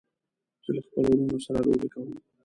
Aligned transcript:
زه 0.63 0.69
له 0.75 0.81
خپلو 0.85 1.09
وروڼو 1.11 1.39
سره 1.45 1.57
لوبې 1.67 1.87
کوم. 1.93 2.09